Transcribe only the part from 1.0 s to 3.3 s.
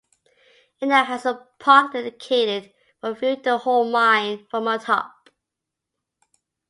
has a park dedicated for